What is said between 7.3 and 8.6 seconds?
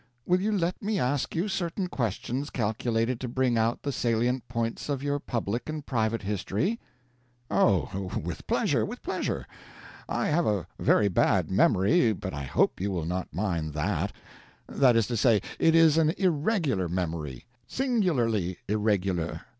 "Oh, with